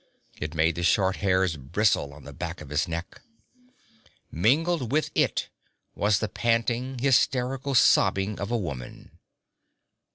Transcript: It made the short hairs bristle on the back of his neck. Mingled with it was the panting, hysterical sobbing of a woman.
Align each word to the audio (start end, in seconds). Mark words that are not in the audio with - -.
It 0.39 0.55
made 0.55 0.73
the 0.73 0.81
short 0.81 1.17
hairs 1.17 1.57
bristle 1.57 2.11
on 2.11 2.23
the 2.23 2.33
back 2.33 2.59
of 2.59 2.69
his 2.71 2.87
neck. 2.87 3.21
Mingled 4.31 4.91
with 4.91 5.11
it 5.13 5.49
was 5.93 6.17
the 6.17 6.27
panting, 6.27 6.97
hysterical 6.97 7.75
sobbing 7.75 8.39
of 8.39 8.49
a 8.49 8.57
woman. 8.57 9.19